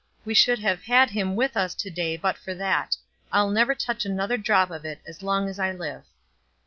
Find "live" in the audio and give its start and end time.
5.73-6.05